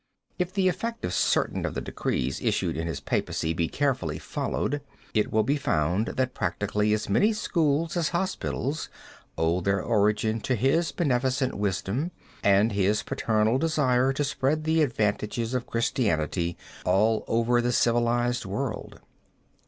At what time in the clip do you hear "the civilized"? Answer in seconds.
17.61-18.43